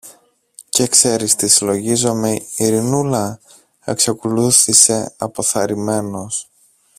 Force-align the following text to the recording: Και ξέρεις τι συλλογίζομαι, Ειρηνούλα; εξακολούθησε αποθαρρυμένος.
Και 0.69 0.87
ξέρεις 0.87 1.35
τι 1.35 1.47
συλλογίζομαι, 1.47 2.41
Ειρηνούλα; 2.57 3.39
εξακολούθησε 3.81 5.13
αποθαρρυμένος. 5.17 6.49